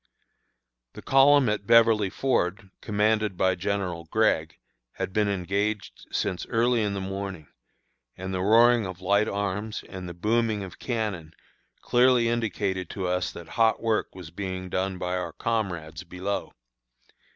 The 0.93 1.03
column 1.03 1.47
at 1.47 1.67
Beverly 1.67 2.09
Ford, 2.09 2.71
commanded 2.81 3.37
by 3.37 3.53
General 3.53 4.05
Gregg, 4.05 4.57
had 4.93 5.13
been 5.13 5.27
engaged 5.27 6.07
since 6.11 6.47
early 6.47 6.81
in 6.81 6.95
the 6.95 6.99
morning, 6.99 7.49
and 8.17 8.33
the 8.33 8.41
roaring 8.41 8.87
of 8.87 8.99
light 8.99 9.27
arms 9.27 9.83
and 9.87 10.09
the 10.09 10.15
booming 10.15 10.63
of 10.63 10.79
cannon 10.79 11.35
clearly 11.81 12.29
indicated 12.29 12.89
to 12.89 13.05
us 13.05 13.31
that 13.33 13.49
hot 13.49 13.79
work 13.79 14.15
was 14.15 14.31
being 14.31 14.69
done 14.71 14.97
by 14.97 15.15
our 15.17 15.33
comrades 15.33 16.03
below. 16.03 16.51